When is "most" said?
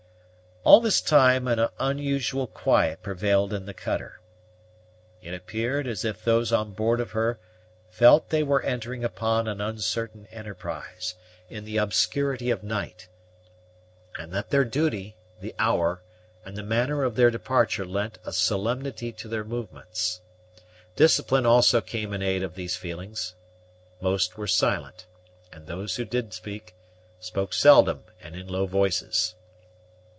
23.99-24.37